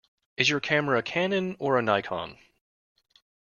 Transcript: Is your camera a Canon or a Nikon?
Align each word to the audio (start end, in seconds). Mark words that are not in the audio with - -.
Is 0.35 0.49
your 0.49 0.59
camera 0.59 0.97
a 0.97 1.03
Canon 1.03 1.55
or 1.59 1.77
a 1.77 1.83
Nikon? 1.83 2.39